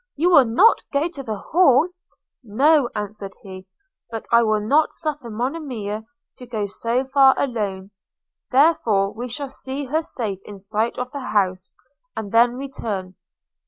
[0.15, 1.89] You will not go to the Hall?'–
[2.43, 3.67] 'No,' answered he;
[4.09, 6.05] 'but I will not suffer Monimia
[6.37, 7.91] to go so far alone;
[8.49, 11.75] therefore we will see her safe in sight of the house,
[12.17, 13.13] and then return.'